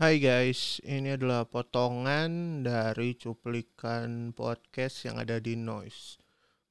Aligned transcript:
Hai 0.00 0.16
guys, 0.16 0.80
ini 0.88 1.12
adalah 1.12 1.44
potongan 1.44 2.64
dari 2.64 3.20
cuplikan 3.20 4.32
podcast 4.32 5.04
yang 5.04 5.20
ada 5.20 5.36
di 5.44 5.60
Noise. 5.60 6.16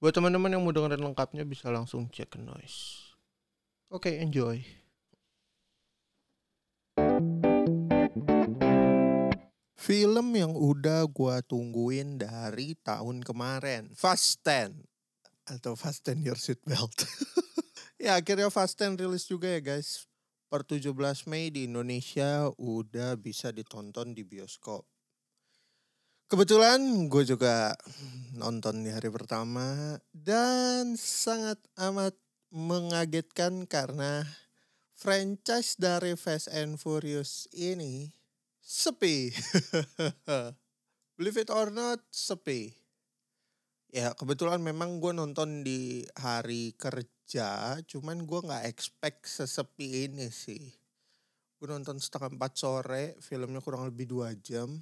Buat 0.01 0.17
teman-teman 0.17 0.57
yang 0.57 0.65
mau 0.65 0.74
dengerin 0.74 0.98
lengkapnya 0.98 1.45
bisa 1.45 1.69
langsung 1.69 2.09
cek 2.09 2.42
Noise. 2.42 3.13
Oke, 3.93 4.17
enjoy. 4.17 4.65
Film 9.77 10.27
yang 10.34 10.57
udah 10.57 11.05
gua 11.14 11.46
tungguin 11.46 12.18
dari 12.18 12.73
tahun 12.82 13.21
kemarin, 13.21 13.93
Fast 13.93 14.41
10 14.41 14.73
atau 15.46 15.77
Fast 15.77 16.02
10 16.09 16.25
Your 16.25 16.41
Seatbelt. 16.41 17.05
ya 18.09 18.18
akhirnya 18.18 18.50
Fast 18.50 18.82
10 18.82 18.98
rilis 18.98 19.30
juga 19.30 19.54
ya 19.54 19.61
guys. 19.61 20.08
Per 20.50 20.66
17 20.66 20.97
Mei 21.29 21.54
di 21.54 21.70
Indonesia 21.70 22.50
udah 22.50 23.13
bisa 23.21 23.54
ditonton 23.54 24.18
di 24.18 24.25
bioskop. 24.25 24.82
Kebetulan 26.25 27.06
gue 27.06 27.21
juga 27.21 27.78
nonton 28.33 28.82
di 28.82 28.89
hari 28.89 29.14
pertama 29.14 29.97
dan 30.09 30.97
sangat 30.97 31.61
amat 31.78 32.18
mengagetkan 32.50 33.70
karena 33.70 34.26
franchise 34.98 35.78
dari 35.78 36.18
Fast 36.18 36.50
and 36.50 36.81
Furious 36.81 37.45
ini 37.54 38.09
sepi. 38.66 39.30
Believe 41.18 41.45
it 41.45 41.54
or 41.54 41.70
not, 41.70 42.02
sepi. 42.09 42.79
Ya 43.90 44.14
kebetulan 44.14 44.62
memang 44.62 45.02
gue 45.02 45.10
nonton 45.18 45.66
di 45.66 46.06
hari 46.14 46.78
kerja, 46.78 47.74
cuman 47.90 48.22
gue 48.22 48.40
nggak 48.46 48.70
expect 48.70 49.26
sesepi 49.26 50.06
ini 50.06 50.30
sih. 50.30 50.62
Gue 51.58 51.74
nonton 51.74 51.98
setengah 51.98 52.38
empat 52.38 52.54
sore, 52.54 53.18
filmnya 53.18 53.58
kurang 53.66 53.90
lebih 53.90 54.06
dua 54.06 54.38
jam. 54.38 54.78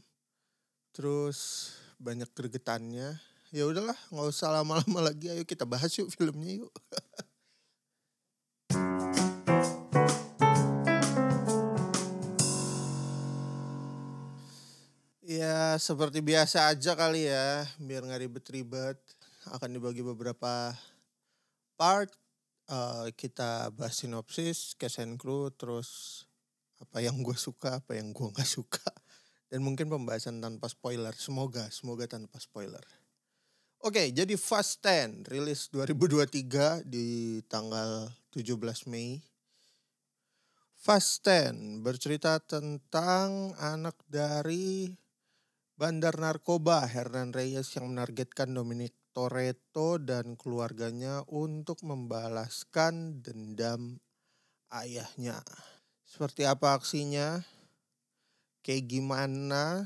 Terus 0.91 1.71
banyak 2.03 2.27
gregetannya. 2.35 3.15
Ya 3.55 3.63
udahlah, 3.63 3.95
nggak 4.11 4.27
usah 4.27 4.51
lama-lama 4.51 4.99
lagi. 5.07 5.31
Ayo 5.31 5.47
kita 5.47 5.63
bahas 5.63 5.95
yuk 5.95 6.11
filmnya 6.11 6.67
yuk. 6.67 6.73
seperti 15.87 16.19
biasa 16.19 16.67
aja 16.67 16.99
kali 16.99 17.31
ya, 17.31 17.63
biar 17.79 18.03
nggak 18.03 18.27
ribet-ribet. 18.27 18.99
Akan 19.55 19.71
dibagi 19.71 20.03
beberapa 20.03 20.75
part. 21.79 22.11
Uh, 22.67 23.07
kita 23.15 23.71
bahas 23.71 23.95
sinopsis, 23.95 24.75
cast 24.75 24.99
and 24.99 25.15
crew, 25.15 25.47
terus 25.55 26.27
apa 26.83 26.99
yang 26.99 27.23
gue 27.23 27.39
suka, 27.39 27.79
apa 27.79 27.95
yang 27.95 28.11
gue 28.11 28.27
nggak 28.35 28.51
suka. 28.59 28.83
Dan 29.47 29.63
mungkin 29.63 29.87
pembahasan 29.87 30.43
tanpa 30.43 30.67
spoiler. 30.67 31.15
Semoga, 31.15 31.71
semoga 31.71 32.03
tanpa 32.03 32.35
spoiler. 32.43 32.83
Oke, 33.79 34.11
jadi 34.11 34.35
Fast 34.35 34.83
10 34.83 35.23
rilis 35.31 35.71
2023 35.71 36.83
di 36.83 37.39
tanggal 37.47 38.11
17 38.35 38.91
Mei. 38.91 39.23
Fast 40.75 41.23
10 41.23 41.79
bercerita 41.79 42.43
tentang 42.43 43.55
anak 43.55 43.95
dari 44.11 44.91
bandar 45.77 46.17
narkoba 46.17 46.89
Hernan 46.89 47.37
Reyes 47.37 47.69
yang 47.77 47.93
menargetkan 47.93 48.49
Dominic 48.49 48.97
Toretto 49.13 50.01
dan 50.01 50.33
keluarganya 50.33 51.21
untuk 51.29 51.85
membalaskan 51.85 53.21
dendam 53.21 54.01
ayahnya. 54.73 55.37
Seperti 56.01 56.49
apa 56.49 56.81
aksinya? 56.81 57.45
Kayak 58.65 58.89
gimana 58.89 59.85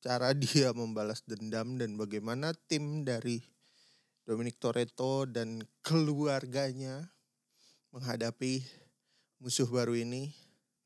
cara 0.00 0.32
dia 0.42 0.72
membalas 0.72 1.20
dendam 1.28 1.76
dan 1.76 2.00
bagaimana 2.00 2.56
tim 2.64 3.04
dari 3.04 3.44
Dominic 4.24 4.56
Toretto 4.56 5.28
dan 5.28 5.60
keluarganya 5.84 7.12
menghadapi 7.92 8.64
musuh 9.44 9.68
baru 9.68 9.92
ini 9.92 10.41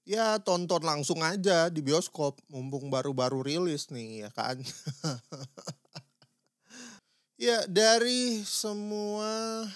ya 0.07 0.39
tonton 0.39 0.87
langsung 0.87 1.21
aja 1.21 1.67
di 1.69 1.83
bioskop. 1.83 2.39
Mumpung 2.49 2.89
baru-baru 2.89 3.43
rilis 3.43 3.91
nih 3.91 4.27
ya 4.27 4.31
kan? 4.33 4.57
Ya 7.37 7.69
dari 7.69 8.41
semua 8.49 9.69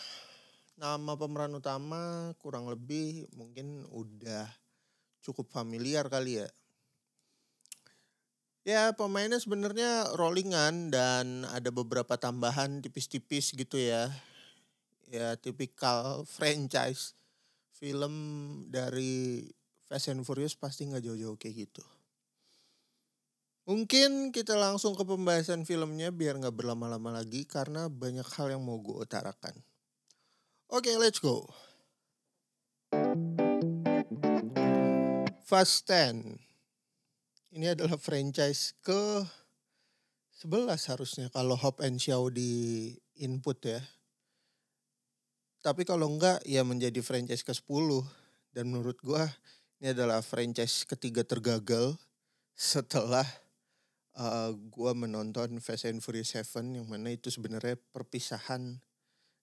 nama 0.80 1.12
pemeran 1.12 1.52
utama 1.52 2.32
kurang 2.40 2.72
lebih 2.72 3.28
mungkin 3.36 3.84
udah 3.92 4.48
cukup 5.20 5.52
familiar 5.52 6.08
kali 6.08 6.40
ya. 6.40 6.48
Ya 8.64 8.96
pemainnya 8.96 9.36
sebenarnya 9.36 10.08
rollingan 10.16 10.88
dan 10.88 11.44
ada 11.52 11.68
beberapa 11.68 12.16
tambahan 12.16 12.80
tipis-tipis 12.80 13.52
gitu 13.52 13.76
ya. 13.76 14.08
Ya 15.12 15.36
tipikal 15.36 16.24
franchise 16.24 17.12
film 17.76 18.16
dari 18.72 19.52
Fast 19.90 20.06
and 20.14 20.22
Furious 20.22 20.54
pasti 20.54 20.86
nggak 20.86 21.02
jauh-jauh 21.02 21.34
kayak 21.34 21.66
gitu. 21.66 21.82
Mungkin 23.66 24.30
kita 24.30 24.54
langsung 24.54 24.94
ke 24.94 25.02
pembahasan 25.02 25.66
filmnya 25.66 26.14
biar 26.14 26.38
nggak 26.38 26.54
berlama-lama 26.54 27.18
lagi 27.18 27.42
karena 27.42 27.90
banyak 27.90 28.22
hal 28.38 28.54
yang 28.54 28.62
mau 28.62 28.78
gue 28.78 28.94
utarakan. 28.94 29.58
Oke, 30.70 30.94
okay, 30.94 30.94
let's 30.94 31.18
go. 31.18 31.50
Fast 35.42 35.90
10. 35.90 36.38
Ini 37.50 37.74
adalah 37.74 37.98
franchise 37.98 38.78
ke 38.86 39.26
11 40.38 40.86
harusnya 40.86 41.26
kalau 41.34 41.58
Hop 41.58 41.82
and 41.82 41.98
Show 41.98 42.30
di 42.30 42.94
input 43.18 43.58
ya. 43.66 43.82
Tapi 45.66 45.82
kalau 45.82 46.06
enggak 46.14 46.38
ya 46.46 46.62
menjadi 46.62 47.02
franchise 47.02 47.42
ke 47.42 47.50
10 47.50 47.66
dan 48.54 48.70
menurut 48.70 49.02
gua 49.02 49.26
ini 49.80 49.96
adalah 49.96 50.20
franchise 50.20 50.84
ketiga 50.84 51.24
tergagal 51.24 51.96
setelah 52.52 53.24
uh, 54.12 54.52
gua 54.68 54.92
menonton 54.92 55.56
Fast 55.56 55.88
and 55.88 56.04
Furious 56.04 56.36
7 56.36 56.76
yang 56.76 56.84
mana 56.84 57.16
itu 57.16 57.32
sebenarnya 57.32 57.80
perpisahan 57.88 58.76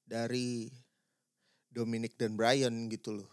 dari 0.06 0.70
Dominic 1.74 2.22
dan 2.22 2.38
Brian 2.38 2.86
gitu 2.94 3.18
loh. 3.18 3.32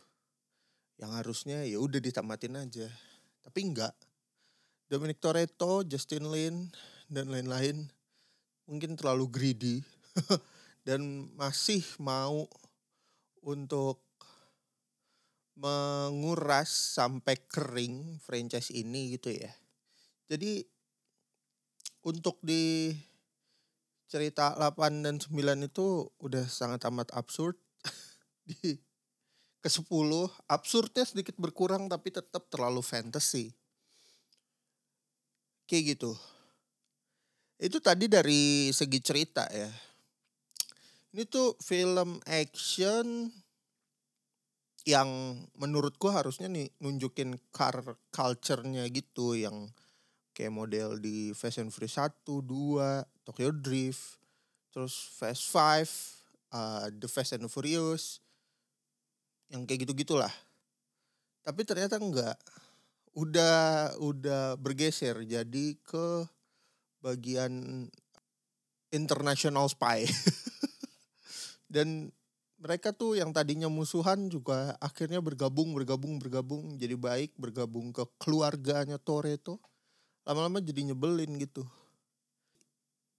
Yang 0.97 1.10
harusnya 1.12 1.59
ya 1.69 1.76
udah 1.76 2.00
ditamatin 2.00 2.56
aja. 2.56 2.88
Tapi 3.44 3.60
enggak. 3.60 3.92
Dominic 4.88 5.21
Toretto, 5.21 5.84
Justin 5.84 6.32
Lin 6.32 6.72
dan 7.12 7.28
lain-lain 7.28 7.84
mungkin 8.65 8.97
terlalu 8.97 9.28
greedy 9.28 9.76
dan 10.88 11.28
masih 11.36 11.84
mau 12.00 12.48
untuk 13.44 14.00
menguras 15.54 16.70
sampai 16.70 17.38
kering 17.47 18.19
franchise 18.22 18.75
ini 18.75 19.15
gitu 19.15 19.31
ya. 19.31 19.50
Jadi 20.26 20.66
untuk 22.04 22.42
di 22.42 22.91
cerita 24.10 24.54
8 24.54 25.03
dan 25.03 25.16
9 25.19 25.34
itu 25.66 26.10
udah 26.22 26.44
sangat 26.47 26.84
amat 26.91 27.15
absurd. 27.15 27.59
di 28.48 28.78
ke 29.65 29.69
10 29.72 29.88
absurdnya 30.44 31.09
sedikit 31.09 31.41
berkurang 31.41 31.88
tapi 31.88 32.12
tetap 32.12 32.53
terlalu 32.53 32.84
fantasy. 32.84 33.56
Kayak 35.65 35.97
gitu. 35.97 36.12
Itu 37.56 37.81
tadi 37.81 38.10
dari 38.10 38.69
segi 38.76 39.00
cerita 39.00 39.48
ya. 39.48 39.72
Ini 41.16 41.25
tuh 41.31 41.56
film 41.62 42.21
action 42.28 43.31
yang 44.84 45.41
menurutku 45.56 46.12
harusnya 46.12 46.49
nih 46.49 46.69
nunjukin 46.77 47.41
car 47.49 47.97
culture-nya 48.12 48.84
gitu 48.93 49.33
yang 49.33 49.72
kayak 50.36 50.53
model 50.53 51.01
di 51.01 51.33
and 51.33 51.72
Furious 51.72 51.97
1, 51.97 52.27
2, 52.27 53.25
Tokyo 53.25 53.48
Drift, 53.54 54.21
terus 54.75 54.92
Fast 55.16 55.48
5, 55.48 56.53
uh, 56.53 56.86
The 56.92 57.09
Fast 57.09 57.39
and 57.39 57.48
Furious, 57.48 58.21
yang 59.48 59.65
kayak 59.65 59.89
gitu-gitulah. 59.89 60.33
Tapi 61.47 61.65
ternyata 61.65 61.97
enggak. 61.97 62.36
Udah 63.15 63.95
udah 64.03 64.59
bergeser 64.59 65.22
jadi 65.22 65.78
ke 65.86 66.27
bagian 66.98 67.86
international 68.91 69.71
spy. 69.71 70.03
Dan 71.75 72.10
mereka 72.65 72.97
tuh 72.97 73.13
yang 73.21 73.28
tadinya 73.28 73.69
musuhan 73.69 74.33
juga 74.33 74.72
akhirnya 74.81 75.21
bergabung 75.21 75.77
bergabung 75.77 76.16
bergabung 76.16 76.81
jadi 76.81 76.97
baik 76.97 77.37
bergabung 77.37 77.93
ke 77.93 78.09
keluarganya 78.16 78.97
Toretto 78.97 79.61
lama-lama 80.25 80.65
jadi 80.65 80.89
nyebelin 80.89 81.37
gitu. 81.37 81.69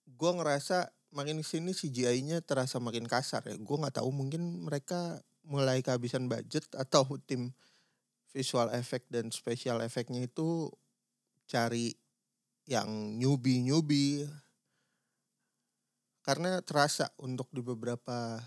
Gue 0.09 0.31
ngerasa 0.33 0.89
makin 1.13 1.45
sini 1.45 1.77
CGI-nya 1.77 2.41
terasa 2.41 2.81
makin 2.81 3.05
kasar 3.05 3.45
ya. 3.45 3.53
Gue 3.61 3.77
nggak 3.77 4.01
tahu 4.01 4.09
mungkin 4.09 4.65
mereka 4.65 5.21
mulai 5.45 5.85
kehabisan 5.85 6.25
budget 6.25 6.65
atau 6.73 7.05
tim 7.29 7.53
visual 8.33 8.73
effect 8.73 9.05
dan 9.13 9.29
special 9.29 9.85
effectnya 9.85 10.25
itu 10.25 10.73
cari 11.45 11.93
yang 12.65 13.21
newbie-newbie. 13.21 14.25
Karena 16.25 16.57
terasa 16.65 17.13
untuk 17.21 17.53
di 17.53 17.61
beberapa 17.61 18.41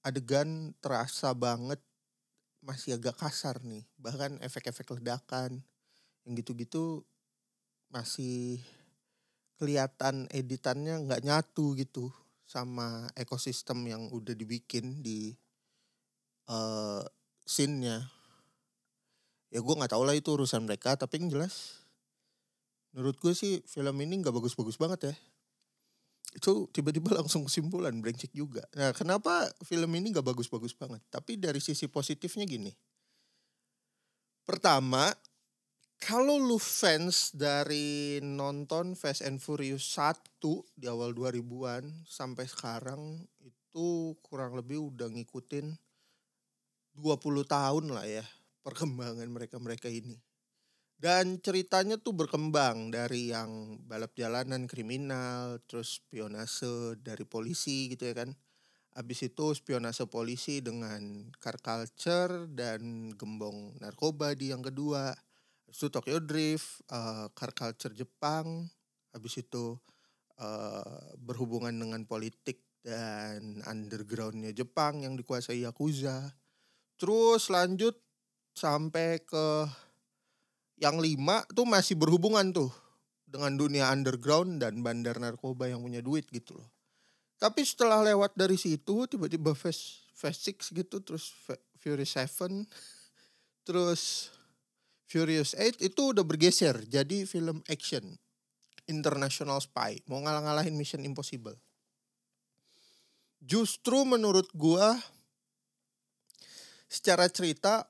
adegan 0.00 0.72
terasa 0.80 1.32
banget 1.36 1.80
masih 2.60 3.00
agak 3.00 3.16
kasar 3.16 3.60
nih 3.64 3.84
bahkan 3.96 4.36
efek-efek 4.44 4.84
ledakan 5.00 5.64
yang 6.24 6.32
gitu-gitu 6.36 7.04
masih 7.88 8.60
kelihatan 9.56 10.28
editannya 10.32 11.04
nggak 11.04 11.24
nyatu 11.24 11.76
gitu 11.76 12.08
sama 12.48 13.08
ekosistem 13.16 13.84
yang 13.86 14.08
udah 14.08 14.32
dibikin 14.32 15.04
di 15.04 15.36
uh, 16.50 17.04
scene-nya. 17.46 18.08
Ya 19.50 19.58
gue 19.60 19.74
nggak 19.74 19.92
tahu 19.92 20.02
lah 20.06 20.14
itu 20.14 20.30
urusan 20.30 20.64
mereka 20.64 20.94
tapi 20.94 21.18
yang 21.18 21.28
jelas 21.34 21.82
menurut 22.90 23.18
gue 23.22 23.34
sih 23.34 23.62
film 23.66 23.94
ini 24.02 24.22
nggak 24.22 24.34
bagus-bagus 24.34 24.78
banget 24.78 25.10
ya 25.10 25.14
itu 26.30 26.70
tiba-tiba 26.70 27.10
langsung 27.18 27.46
kesimpulan 27.46 27.94
brengsek 27.98 28.30
juga. 28.30 28.62
Nah, 28.78 28.94
kenapa 28.94 29.50
film 29.66 29.90
ini 29.98 30.14
gak 30.14 30.26
bagus-bagus 30.26 30.74
banget? 30.78 31.02
Tapi 31.10 31.36
dari 31.36 31.58
sisi 31.58 31.90
positifnya 31.90 32.46
gini. 32.46 32.70
Pertama, 34.46 35.10
kalau 36.00 36.40
lu 36.40 36.56
fans 36.56 37.36
dari 37.36 38.18
nonton 38.24 38.96
Fast 38.96 39.20
and 39.20 39.36
Furious 39.42 39.84
1 39.94 40.16
di 40.74 40.88
awal 40.88 41.12
2000-an 41.12 42.08
sampai 42.08 42.48
sekarang 42.48 43.20
itu 43.44 44.16
kurang 44.24 44.56
lebih 44.56 44.90
udah 44.90 45.12
ngikutin 45.12 45.76
20 46.96 47.44
tahun 47.46 47.84
lah 47.92 48.06
ya 48.08 48.24
perkembangan 48.64 49.28
mereka-mereka 49.28 49.92
ini. 49.92 50.16
Dan 51.00 51.40
ceritanya 51.40 51.96
tuh 51.96 52.12
berkembang 52.12 52.92
dari 52.92 53.32
yang 53.32 53.80
balap 53.88 54.12
jalanan 54.20 54.68
kriminal, 54.68 55.56
terus 55.64 55.96
spionase 55.96 57.00
dari 57.00 57.24
polisi 57.24 57.88
gitu 57.88 58.12
ya 58.12 58.20
kan. 58.20 58.36
Habis 58.92 59.32
itu 59.32 59.56
spionase 59.56 60.04
polisi 60.12 60.60
dengan 60.60 61.32
car 61.40 61.56
culture 61.56 62.44
dan 62.52 63.08
gembong 63.16 63.80
narkoba 63.80 64.36
di 64.36 64.52
yang 64.52 64.60
kedua. 64.60 65.16
Habis 65.64 65.78
itu 65.80 65.88
Tokyo 65.88 66.20
Drift, 66.20 66.84
uh, 66.92 67.32
car 67.32 67.56
culture 67.56 67.96
Jepang. 67.96 68.68
Habis 69.16 69.40
itu 69.40 69.80
uh, 70.36 71.16
berhubungan 71.16 71.72
dengan 71.72 72.04
politik 72.04 72.60
dan 72.84 73.64
undergroundnya 73.64 74.52
Jepang 74.52 75.00
yang 75.00 75.16
dikuasai 75.16 75.64
Yakuza. 75.64 76.36
Terus 77.00 77.48
lanjut 77.48 77.96
sampai 78.52 79.24
ke 79.24 79.64
yang 80.80 80.96
lima 80.96 81.44
tuh 81.52 81.68
masih 81.68 81.94
berhubungan 81.94 82.50
tuh 82.56 82.72
dengan 83.28 83.54
dunia 83.54 83.92
underground 83.92 84.64
dan 84.64 84.80
bandar 84.80 85.20
narkoba 85.20 85.68
yang 85.68 85.84
punya 85.84 86.00
duit 86.00 86.26
gitu 86.32 86.56
loh. 86.56 86.68
Tapi 87.36 87.62
setelah 87.62 88.00
lewat 88.04 88.34
dari 88.34 88.56
situ 88.56 89.06
tiba-tiba 89.06 89.52
Fast 89.52 90.08
Fast 90.16 90.44
Six 90.44 90.72
gitu 90.72 91.00
terus 91.04 91.32
Fury 91.80 92.08
Seven 92.08 92.64
terus 93.68 94.32
Furious 95.08 95.52
Eight 95.56 95.80
itu 95.84 96.16
udah 96.16 96.24
bergeser 96.24 96.84
jadi 96.88 97.24
film 97.28 97.60
action 97.68 98.16
international 98.88 99.60
spy 99.62 100.00
mau 100.10 100.20
ngalah-ngalahin 100.20 100.74
Mission 100.74 101.04
Impossible. 101.06 101.56
Justru 103.40 104.04
menurut 104.04 104.52
gua 104.52 105.00
secara 106.90 107.30
cerita 107.30 107.88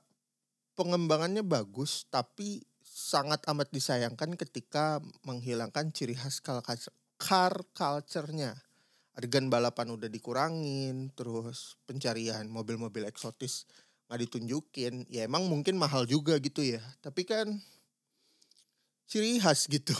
pengembangannya 0.78 1.42
bagus 1.42 2.06
tapi 2.06 2.69
sangat 3.00 3.40
amat 3.48 3.72
disayangkan 3.72 4.36
ketika 4.36 5.00
menghilangkan 5.24 5.88
ciri 5.96 6.12
khas 6.12 6.44
car 6.44 7.54
culture-nya. 7.72 8.52
Adegan 9.16 9.48
balapan 9.48 9.96
udah 9.96 10.06
dikurangin, 10.06 11.10
terus 11.16 11.80
pencarian 11.88 12.46
mobil-mobil 12.46 13.08
eksotis 13.08 13.64
nggak 14.06 14.20
ditunjukin. 14.28 15.08
Ya 15.08 15.24
emang 15.24 15.48
mungkin 15.48 15.80
mahal 15.80 16.04
juga 16.04 16.36
gitu 16.38 16.60
ya. 16.60 16.80
Tapi 17.00 17.24
kan 17.24 17.56
ciri 19.08 19.40
khas 19.40 19.64
gitu. 19.66 19.96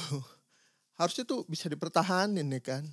Harusnya 1.00 1.25
tuh 1.25 1.49
bisa 1.49 1.73
dipertahanin 1.73 2.46
ya 2.53 2.62
kan. 2.62 2.85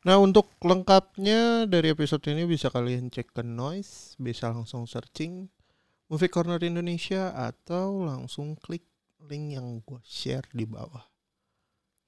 Nah 0.00 0.16
untuk 0.16 0.56
lengkapnya 0.64 1.68
dari 1.68 1.92
episode 1.92 2.24
ini 2.32 2.48
bisa 2.48 2.72
kalian 2.72 3.12
cek 3.12 3.36
ke 3.36 3.44
Noise, 3.44 4.16
bisa 4.16 4.48
langsung 4.48 4.88
searching 4.88 5.52
Movie 6.10 6.26
Corner 6.26 6.58
Indonesia 6.66 7.30
atau 7.30 8.02
langsung 8.02 8.58
klik 8.58 8.82
link 9.30 9.54
yang 9.54 9.78
gue 9.86 10.02
share 10.02 10.42
di 10.50 10.66
bawah. 10.66 11.06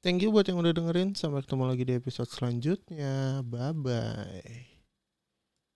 Thank 0.02 0.26
you 0.26 0.34
buat 0.34 0.50
yang 0.50 0.58
udah 0.58 0.74
dengerin. 0.74 1.14
Sampai 1.14 1.46
ketemu 1.46 1.64
lagi 1.70 1.86
di 1.86 1.94
episode 1.94 2.26
selanjutnya. 2.26 3.46
Bye 3.46 3.70
bye. 3.70 4.71